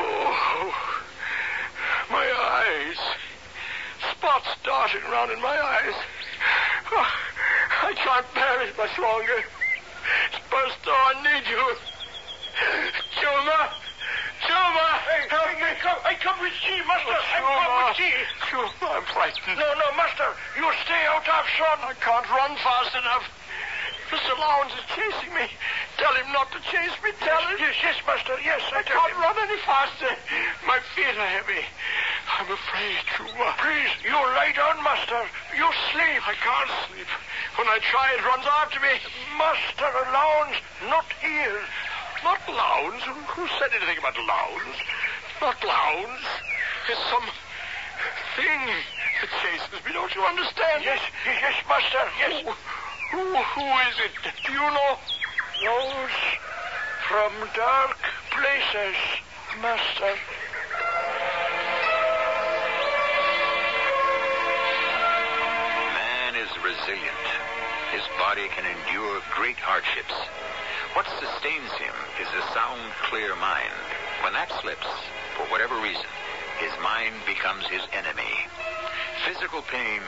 [0.00, 0.74] Oh,
[2.10, 2.98] my eyes.
[4.10, 5.94] Spots darting around in my eyes.
[6.90, 7.10] Oh,
[7.82, 9.44] I can't bear it much longer.
[10.34, 11.76] Spurstow, oh, I need you.
[13.22, 13.70] Chuma!
[14.42, 14.88] Chuma!
[15.30, 15.72] Help me!
[15.82, 17.14] come, I come with tea, master.
[17.14, 18.18] I come with tea.
[18.50, 19.54] Chuma, I'm frightened.
[19.56, 20.26] No, no, master.
[20.58, 21.78] You stay out of sun.
[21.86, 23.24] I can't run fast enough.
[24.10, 24.34] Mr.
[24.36, 25.46] Lowndes is chasing me.
[25.96, 27.14] Tell him not to chase me.
[27.24, 27.56] Tell him.
[27.62, 28.36] Yes, yes, master.
[28.44, 29.22] Yes, I, I can't him.
[29.24, 30.12] run any faster.
[30.68, 31.62] My feet are heavy.
[32.36, 33.48] I'm afraid, Chuma.
[33.62, 35.22] Please, you lie down, master.
[35.56, 36.20] You sleep.
[36.28, 37.08] I can't sleep.
[37.56, 38.92] When I try, it runs after me.
[39.38, 40.58] Master Lowndes,
[40.92, 41.62] not here.
[42.26, 43.02] Not Lowndes.
[43.08, 44.76] Who- Who said anything about Lowndes?
[45.42, 46.22] Not Lowndes.
[46.88, 47.26] It's some
[48.38, 49.90] thing that chases me.
[49.92, 50.84] Don't you understand?
[50.84, 51.98] Yes, yes, yes, master.
[52.16, 52.46] Yes.
[52.46, 52.54] Who,
[53.18, 54.14] who, who is it?
[54.46, 54.94] Do you know?
[55.66, 56.14] Those
[57.10, 57.98] from dark
[58.30, 58.94] places,
[59.58, 60.14] master.
[65.90, 67.26] Man is resilient.
[67.90, 70.14] His body can endure great hardships.
[70.94, 73.74] What sustains him is a sound, clear mind.
[74.22, 74.86] When that slips,
[75.36, 76.08] for whatever reason,
[76.58, 78.34] his mind becomes his enemy.
[79.26, 80.00] Physical pain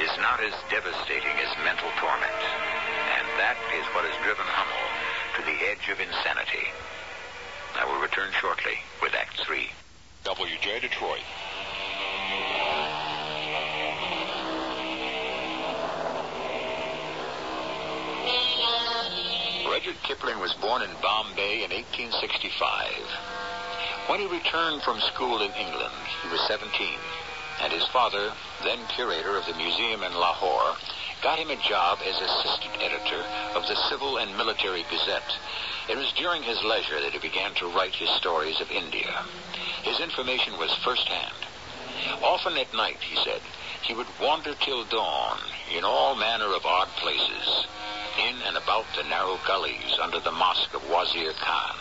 [0.00, 2.40] is not as devastating as mental torment.
[3.14, 4.86] And that is what has driven Hummel
[5.38, 6.66] to the edge of insanity.
[7.76, 9.70] I will return shortly with Act Three.
[10.24, 11.20] WJR Detroit.
[19.68, 23.43] Rudyard Kipling was born in Bombay in 1865.
[24.06, 26.98] When he returned from school in England, he was 17.
[27.62, 30.76] and his father, then curator of the museum in Lahore,
[31.22, 35.38] got him a job as assistant editor of the Civil and Military Gazette.
[35.88, 39.24] It was during his leisure that he began to write his stories of India.
[39.82, 41.34] His information was firsthand.
[42.22, 43.40] Often at night, he said,
[43.82, 45.38] he would wander till dawn
[45.74, 47.66] in all manner of odd places,
[48.18, 51.76] in and about the narrow gullies under the mosque of Wazir Khan.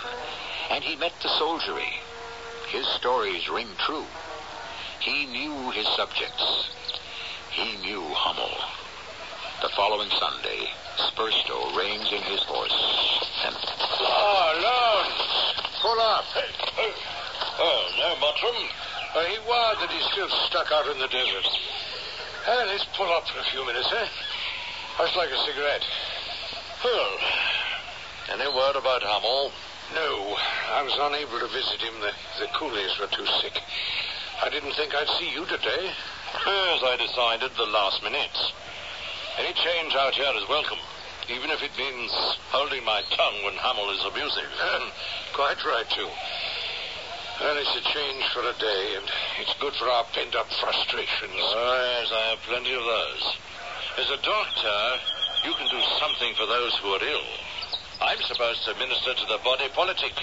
[0.69, 1.99] And he met the soldiery.
[2.73, 4.03] His stories ring true.
[4.99, 6.41] He knew his subjects.
[7.51, 8.49] He knew Hummel.
[9.61, 12.73] The following Sunday, Spurstow reins in his horse
[13.45, 13.53] and...
[13.53, 15.21] Oh, Lawrence,
[15.85, 16.25] pull up.
[16.33, 16.89] hey
[17.61, 18.57] Oh, no, Mottram.
[19.13, 21.45] Uh, he wired that he's still stuck out in the desert.
[22.47, 24.07] Uh, let's pull up for a few minutes, eh?
[24.97, 25.85] I'd like a cigarette.
[26.83, 27.11] Well,
[28.33, 29.51] any word about Hummel?
[29.91, 30.37] No,
[30.71, 31.99] I was unable to visit him.
[31.99, 33.59] The, the coolies were too sick.
[34.41, 35.91] I didn't think I'd see you today.
[36.33, 38.37] As I decided the last minute.
[39.37, 40.79] Any change out here is welcome,
[41.29, 42.11] even if it means
[42.49, 44.49] holding my tongue when Hummel is abusive.
[44.61, 44.89] Uh,
[45.33, 46.09] quite right, too.
[47.41, 49.05] Well, it's a change for a day, and
[49.41, 51.37] it's good for our pent-up frustrations.
[51.37, 53.23] Oh, yes, I have plenty of those.
[53.97, 54.79] As a doctor,
[55.45, 57.29] you can do something for those who are ill.
[58.01, 60.13] I'm supposed to minister to the body politic.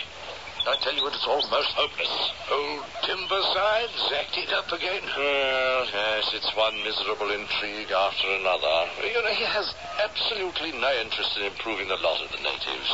[0.67, 2.13] I tell you, it's almost hopeless.
[2.53, 5.01] Old Timbersides acting up again?
[5.17, 8.93] Well, yes, it's one miserable intrigue after another.
[9.01, 9.73] You know, he has
[10.05, 12.91] absolutely no interest in improving the lot of the natives.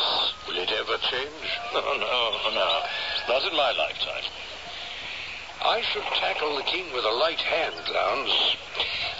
[0.46, 1.50] Will it ever change?
[1.74, 2.22] No, no,
[2.54, 2.70] no.
[3.28, 4.30] Not in my lifetime.
[5.60, 8.56] I should tackle the king with a light hand, Lowndes.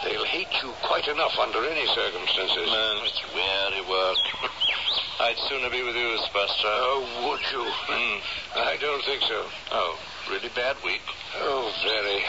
[0.05, 2.71] They'll hate you quite enough under any circumstances.
[2.71, 4.17] Man, it's weary work.
[5.19, 6.77] I'd sooner be with you, Spurstow.
[6.93, 7.65] Oh, would you?
[7.65, 8.21] Hmm.
[8.53, 9.49] I don't think so.
[9.73, 9.97] Oh,
[10.29, 11.01] really bad week?
[11.41, 12.21] Oh, very.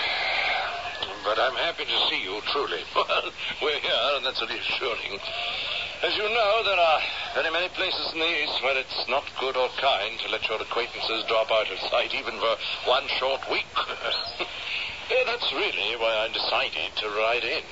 [1.28, 2.80] But I'm happy to see you, truly.
[2.96, 3.28] Well,
[3.62, 5.20] we're here, and that's reassuring.
[6.00, 7.02] As you know, there are
[7.36, 10.62] very many places in the East where it's not good or kind to let your
[10.62, 12.56] acquaintances drop out of sight even for
[12.88, 13.68] one short week.
[15.12, 17.64] yeah, that's really why I decided to ride in.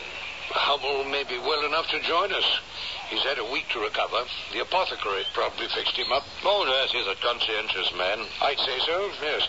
[0.51, 2.60] Hummel may be well enough to join us.
[3.09, 4.25] He's had a week to recover.
[4.51, 6.23] The apothecary probably fixed him up.
[6.43, 8.25] Oh, yes, he's a conscientious man.
[8.41, 9.47] I'd say so, yes.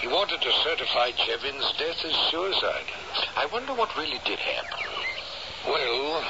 [0.00, 2.88] He wanted to certify Jevons' death as suicide.
[3.36, 4.86] I wonder what really did happen.
[5.66, 6.24] Well,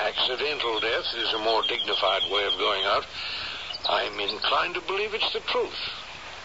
[0.00, 3.06] accidental death is a more dignified way of going out.
[3.88, 5.80] I'm inclined to believe it's the truth.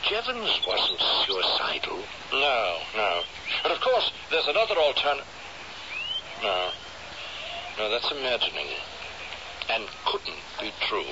[0.03, 1.99] Jevons wasn't suicidal.
[2.33, 3.21] No, no.
[3.63, 5.27] But of course, there's another alternative.
[6.41, 6.69] No.
[7.77, 8.67] No, that's imagining.
[9.73, 11.05] And couldn't be true.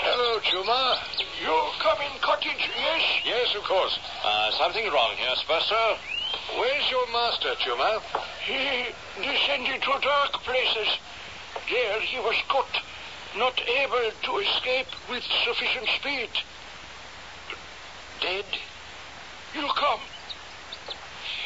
[0.00, 0.96] Hello, Chuma.
[1.44, 3.02] You come in cottage, yes?
[3.26, 3.98] Yes, of course.
[4.24, 5.98] Uh, something wrong here, Spurstow.
[6.56, 8.00] Where's your master, Chuma?
[8.46, 8.88] He
[9.22, 10.88] descended to dark places.
[11.68, 12.80] There he was caught,
[13.36, 16.30] not able to escape with sufficient speed.
[18.22, 18.46] Dead?
[19.54, 20.00] You come.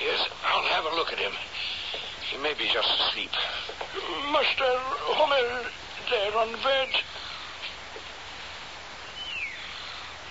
[0.03, 1.33] Yes, I'll have a look at him.
[2.31, 3.31] He may be just asleep.
[4.33, 4.65] Master
[5.15, 5.71] Hummel
[6.11, 6.89] there on bed.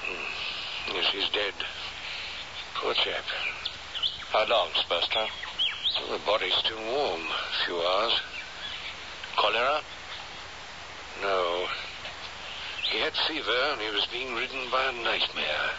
[0.04, 1.54] Hmm, yes, he's dead.
[2.76, 3.24] Poor chap.
[4.32, 5.28] How long, Spurstow?
[6.02, 7.22] Well, the body's still warm.
[7.22, 8.20] A few hours.
[9.38, 9.82] Cholera?
[11.22, 11.68] No.
[12.92, 15.70] He had fever and he was being ridden by a nightmare.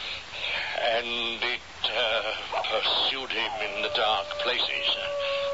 [0.97, 2.33] And it uh,
[2.71, 4.87] pursued him in the dark places.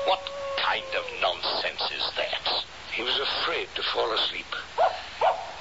[0.07, 0.21] What
[0.59, 2.65] kind of nonsense is that?
[2.93, 4.51] He was afraid to fall asleep.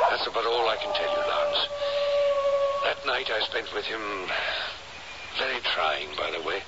[0.10, 1.68] That's about all I can tell you, Lowndes.
[2.84, 4.02] That night I spent with him.
[5.38, 6.62] Very trying, by the way.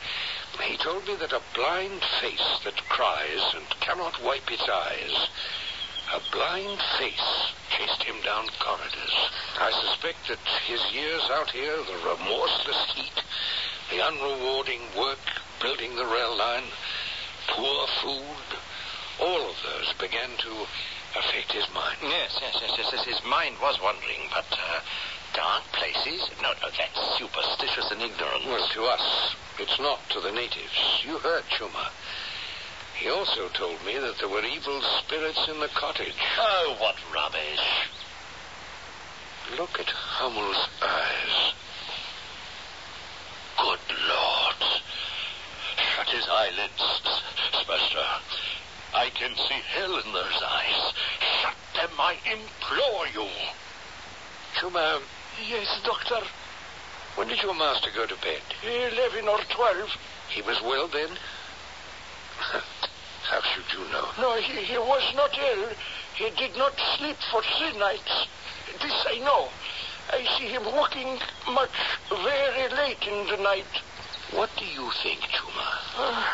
[0.63, 5.27] He told me that a blind face that cries and cannot wipe its eyes,
[6.13, 9.15] a blind face chased him down corridors.
[9.59, 13.20] I suspect that his years out here, the remorseless heat,
[13.91, 15.19] the unrewarding work
[15.61, 16.63] building the rail line,
[17.49, 18.49] poor food,
[19.19, 20.65] all of those began to
[21.19, 21.97] affect his mind.
[22.01, 23.05] Yes, yes, yes, yes, yes.
[23.05, 24.79] His mind was wandering, but uh,
[25.35, 26.29] dark places?
[26.41, 28.45] No, no, that's superstitious and ignorant.
[28.47, 31.03] Well, to us, it's not to the natives.
[31.03, 31.91] You heard Chuma.
[32.95, 36.15] He also told me that there were evil spirits in the cottage.
[36.39, 37.91] Oh, what rubbish.
[39.57, 41.53] Look at Hummel's eyes.
[43.61, 44.61] Good Lord.
[45.77, 46.81] Shut his eyelids,
[47.53, 48.21] Spurstow.
[48.93, 50.93] I can see hell in those eyes.
[51.41, 53.29] Shut them, I implore you.
[54.57, 55.01] Chuma,
[55.47, 56.25] Yes, doctor.
[57.15, 58.41] When did your master go to bed?
[58.63, 59.89] Eleven or twelve.
[60.29, 61.09] He was well then?
[63.29, 64.07] How should you know?
[64.19, 65.69] No, he, he was not ill.
[66.15, 68.27] He did not sleep for three nights.
[68.81, 69.49] This I know.
[70.09, 71.19] I see him walking
[71.51, 71.69] much,
[72.09, 73.69] very late in the night.
[74.31, 75.67] What do you think, Chuma?
[75.97, 76.25] Uh,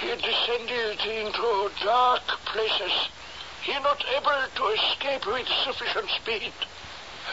[0.00, 2.92] he descended into dark places.
[3.62, 6.52] He not able to escape with sufficient speed.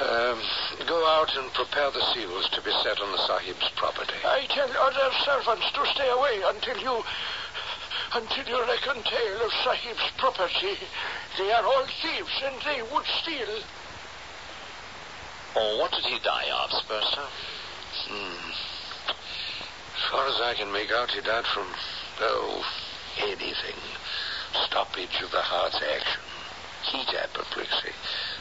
[0.01, 0.41] Um,
[0.87, 4.19] go out and prepare the seals to be set on the Sahib's property.
[4.25, 7.03] I tell other servants to stay away until you
[8.13, 10.75] until you reckon tale of Sahib's property.
[11.37, 13.63] They are all thieves and they would steal.
[15.55, 17.27] Oh, what did he die of, Spurstow?
[18.11, 18.51] Hmm.
[19.07, 21.67] As far as I can make out, he died from,
[22.19, 22.65] oh,
[23.23, 23.79] anything.
[24.67, 26.23] Stoppage of the heart's action,
[26.91, 27.95] heat apoplexy,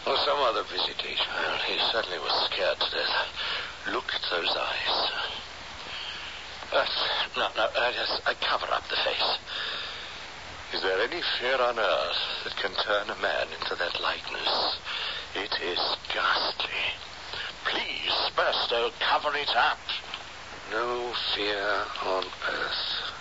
[0.06, 1.26] or some other visitation.
[1.38, 3.14] Well, he certainly was scared to death.
[3.90, 4.96] Look at those eyes.
[6.72, 6.86] Uh,
[7.36, 9.38] no, no, uh, yes, uh, cover up the face.
[10.74, 14.78] Is there any fear on earth that can turn a man into that likeness?
[15.34, 15.78] It is
[16.14, 16.84] ghastly.
[17.64, 19.78] Please, Spurstow, cover it up.
[20.70, 23.14] No fear on earth.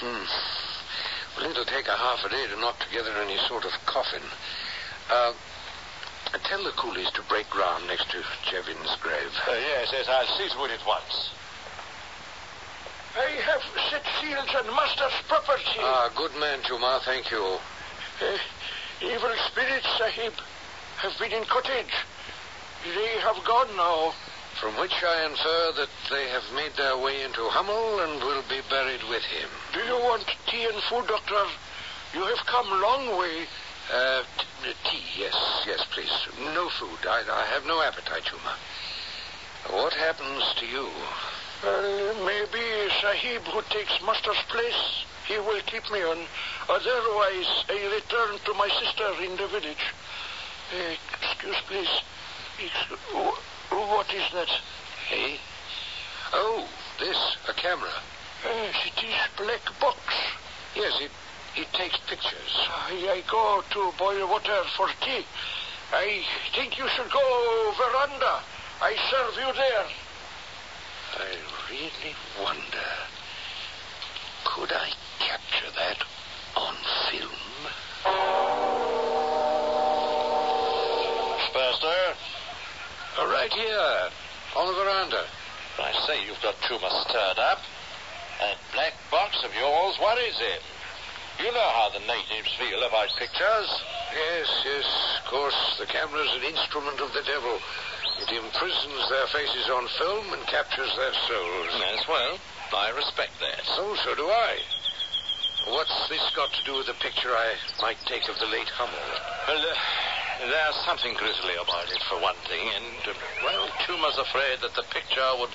[0.00, 0.24] Hmm.
[1.36, 4.22] Well, it'll take a half a day to knock together any sort of coffin.
[5.10, 5.32] Uh,
[6.44, 9.32] tell the coolies to break ground next to Jevons' grave.
[9.48, 11.30] Uh, yes, yes, I'll see to it at once.
[13.16, 15.80] I have set seals and master's property.
[15.80, 17.00] Ah, good man, Chuma.
[17.04, 17.58] Thank you.
[18.20, 18.36] Uh,
[19.02, 20.32] evil spirits, Sahib,
[20.98, 21.94] have been in cottage.
[22.84, 24.14] They have gone now.
[24.60, 28.60] From which I infer that they have made their way into Hummel and will be
[28.70, 29.48] buried with him.
[29.72, 31.44] Do you want tea and food, Doctor?
[32.14, 33.46] You have come a long way.
[33.92, 34.22] Uh,
[34.62, 35.34] t- tea, yes,
[35.66, 36.12] yes, please.
[36.54, 36.98] No food.
[37.04, 38.54] I, I have no appetite, Chuma.
[39.74, 40.88] What happens to you?
[41.64, 42.62] Well, maybe
[43.02, 46.18] Sahib who takes master's place, he will keep me on.
[46.68, 49.84] Otherwise, I return to my sister in the village.
[50.72, 51.88] Uh, excuse, please.
[52.58, 53.00] Excuse,
[53.70, 54.48] what is that?
[55.08, 55.38] Hey?
[56.32, 56.66] Oh,
[56.98, 57.16] this,
[57.48, 57.90] a camera.
[58.44, 59.98] Yes, it is black box.
[60.76, 61.10] Yes, it,
[61.56, 62.68] it takes pictures.
[62.68, 65.24] I, I go to boil water for tea.
[65.92, 66.22] I
[66.54, 68.40] think you should go veranda.
[68.82, 69.86] I serve you there.
[71.16, 71.36] I
[71.70, 72.90] really wonder,
[74.44, 75.98] could I capture that
[76.56, 76.74] on
[77.10, 77.40] film?
[81.48, 82.14] Spurstow?
[83.18, 84.10] Uh, right here,
[84.56, 85.24] on the veranda.
[85.78, 87.58] I say you've got Chuma stirred up.
[88.40, 90.62] That black box of yours worries him.
[91.38, 93.70] You know how the natives feel about pictures.
[94.14, 94.86] Yes, yes,
[95.18, 97.58] of course, the camera's an instrument of the devil.
[98.20, 101.72] It imprisons their faces on film and captures their souls.
[101.78, 102.38] Yes, well,
[102.72, 103.62] I respect that.
[103.78, 104.58] Oh, so do I.
[105.68, 108.94] What's this got to do with the picture I might take of the late Hummel?
[109.48, 114.60] Well, uh, there's something grisly about it, for one thing, and, uh, well, Chuma's afraid
[114.60, 115.50] that the picture would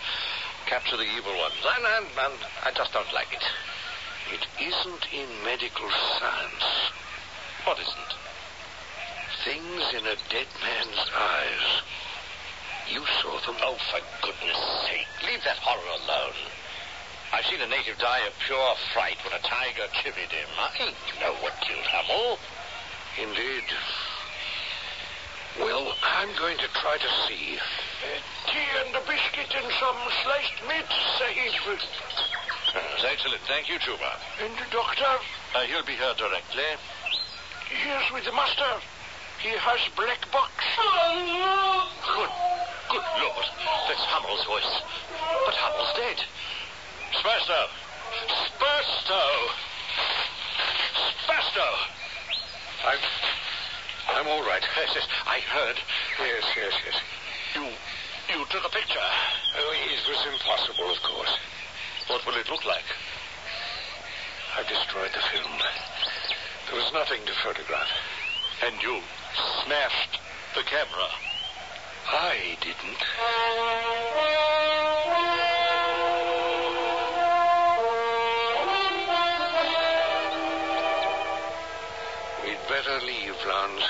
[0.65, 3.45] capture the evil ones, and, and, and I just don't like it.
[4.33, 5.89] It isn't in medical
[6.19, 6.67] science.
[7.65, 8.13] What isn't?
[9.45, 11.81] Things in a dead man's eyes.
[12.89, 13.55] You saw them.
[13.61, 14.57] Oh, for goodness
[14.89, 16.33] sake, leave that horror alone.
[17.31, 20.49] I've seen a native die of pure fright when a tiger chivied him.
[20.57, 22.39] I know what killed Hummel.
[23.21, 23.69] Indeed.
[25.61, 27.59] Well, I'm going to try to see.
[27.59, 28.17] Uh,
[28.49, 31.53] tea and a biscuit and some sliced meat, Sahib.
[32.73, 33.41] That's excellent.
[33.45, 34.17] Thank you, Chuma.
[34.41, 35.13] And the doctor?
[35.53, 36.73] Uh, he'll be here directly.
[37.69, 38.81] Here's with the master.
[39.41, 40.51] He has black box.
[42.17, 42.29] Good,
[42.89, 43.45] good Lord.
[43.87, 44.71] That's Hummel's voice.
[45.45, 46.19] But Hummel's dead.
[47.21, 47.65] Spurstow.
[48.49, 49.29] Spurstow.
[51.23, 51.73] Spurstow.
[52.85, 53.01] I'm.
[54.09, 54.63] I'm all right.
[54.75, 55.77] Yes, yes, I heard.
[56.17, 56.97] Yes, yes, yes.
[57.53, 57.63] You,
[58.33, 59.07] you took a picture.
[59.57, 61.37] Oh, it was impossible, of course.
[62.07, 62.89] What will it look like?
[64.57, 65.53] I've destroyed the film.
[66.67, 67.89] There was nothing to photograph.
[68.65, 68.99] And you
[69.63, 70.19] smashed
[70.55, 71.28] the camera.
[72.11, 73.01] I didn't.
[82.41, 83.85] We'd better leave, Lowndes.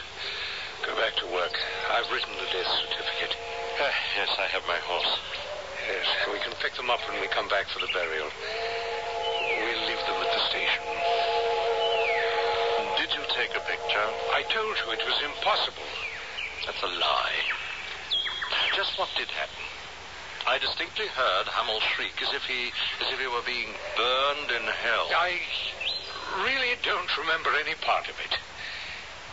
[0.83, 1.55] Go back to work.
[1.95, 3.37] I've written the death certificate.
[3.79, 5.15] Uh, yes, I have my horse.
[5.87, 8.27] Yes, we can pick them up when we come back for the burial.
[8.27, 10.83] We'll leave them at the station.
[12.99, 14.07] Did you take a picture?
[14.35, 15.87] I told you it was impossible.
[16.67, 17.68] That's a lie.
[18.79, 19.67] Just what did happen?
[20.47, 22.71] I distinctly heard Hummel shriek as if he
[23.03, 25.11] as if he were being burned in hell.
[25.19, 25.35] I
[26.47, 28.39] really don't remember any part of it.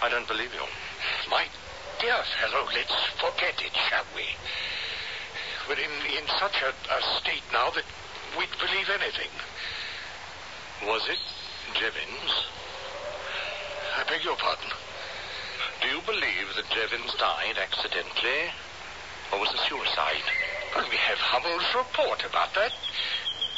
[0.02, 0.66] I don't believe you.
[1.30, 1.46] My
[2.02, 2.90] dear fellow, let's
[3.22, 4.26] forget it, shall we?
[5.70, 7.86] We're in, in such a, a state now that
[8.34, 9.30] we'd believe anything.
[10.90, 11.22] Was it
[11.78, 12.34] Jevons?
[13.94, 14.74] I beg your pardon.
[15.82, 18.50] Do you believe that Jevons died accidentally?
[19.32, 20.26] Or was it suicide?
[20.74, 22.72] Well, we have Hummel's report about that.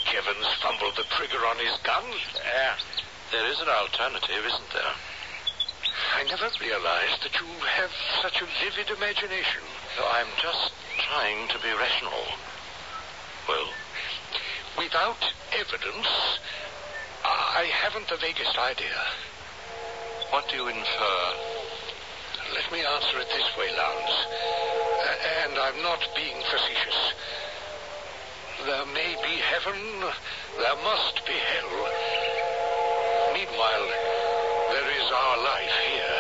[0.06, 2.04] Jevons fumbled the trigger on his gun.
[2.40, 2.76] Yeah.
[3.30, 4.94] There is an alternative, isn't there?
[6.16, 7.90] I never realized that you have
[8.22, 9.62] such a vivid imagination.
[10.00, 12.24] I'm just trying to be rational.
[13.48, 13.68] Well?
[14.78, 15.20] Without
[15.52, 16.08] evidence,
[17.24, 18.96] I haven't the vaguest idea.
[20.30, 21.18] What do you infer?
[22.54, 24.67] Let me answer it this way, Lowndes.
[25.44, 27.14] And I'm not being facetious.
[28.66, 29.78] There may be heaven,
[30.58, 31.78] there must be hell.
[33.32, 33.86] Meanwhile,
[34.72, 36.18] there is our life here.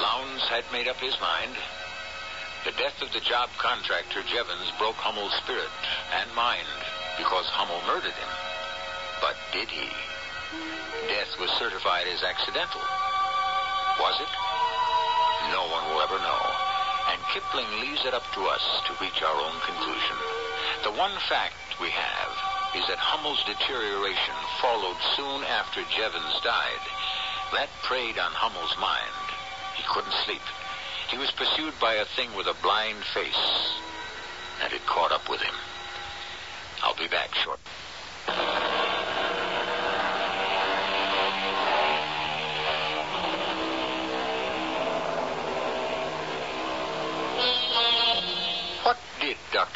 [0.00, 1.56] Lowndes had made up his mind.
[2.64, 5.72] The death of the job contractor Jevons broke Hummel's spirit
[6.14, 6.68] and mind
[7.18, 8.28] because Hummel murdered him.
[9.20, 9.90] But did he?
[11.12, 12.80] Death was certified as accidental.
[14.00, 14.32] Was it?
[15.52, 16.40] No one will ever know.
[17.12, 20.16] And Kipling leaves it up to us to reach our own conclusion.
[20.88, 22.32] The one fact we have
[22.80, 24.32] is that Hummel's deterioration
[24.64, 26.80] followed soon after Jevons died.
[27.52, 29.28] That preyed on Hummel's mind.
[29.76, 30.40] He couldn't sleep.
[31.12, 33.76] He was pursued by a thing with a blind face,
[34.64, 35.54] and it caught up with him.
[36.82, 37.60] I'll be back short.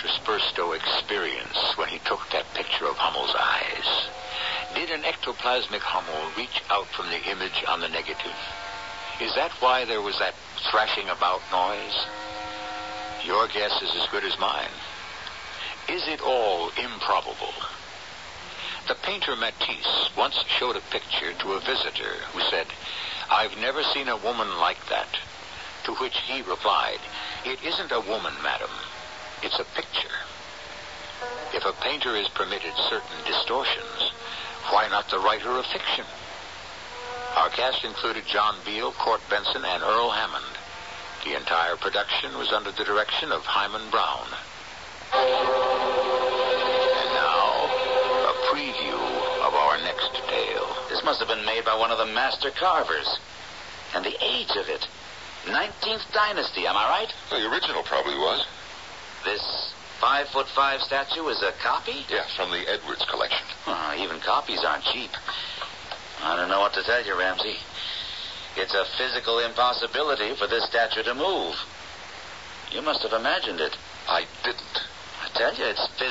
[0.05, 4.09] Spurstow experience when he took that picture of Hummel's eyes?
[4.75, 8.37] Did an ectoplasmic Hummel reach out from the image on the negative?
[9.21, 10.35] Is that why there was that
[10.71, 12.07] thrashing about noise?
[13.25, 14.75] Your guess is as good as mine.
[15.89, 17.55] Is it all improbable?
[18.89, 22.67] The painter Matisse once showed a picture to a visitor who said,
[23.31, 25.09] I've never seen a woman like that.
[25.85, 26.99] To which he replied,
[27.45, 28.71] It isn't a woman, madam.
[29.43, 30.15] It's a picture.
[31.53, 34.13] If a painter is permitted certain distortions,
[34.71, 36.05] why not the writer of fiction?
[37.37, 40.57] Our cast included John Beal, Court Benson, and Earl Hammond.
[41.25, 44.27] The entire production was under the direction of Himan Brown.
[45.13, 45.37] And
[47.13, 47.67] now,
[48.25, 48.97] a preview
[49.47, 50.77] of our next tale.
[50.89, 53.19] This must have been made by one of the master carvers.
[53.95, 54.89] And the age of it.
[55.45, 57.13] 19th dynasty, am I right?
[57.31, 58.47] Well, the original probably was.
[59.27, 62.07] This five foot five statue is a copy?
[62.09, 63.45] Yeah, from the Edwards collection.
[63.67, 65.11] Oh, even copies aren't cheap.
[66.23, 67.57] I don't know what to tell you, Ramsey.
[68.57, 71.57] It's a physical impossibility for this statue to move.
[72.71, 73.77] You must have imagined it.
[74.07, 74.79] I didn't.
[75.21, 76.07] I tell you, it's physically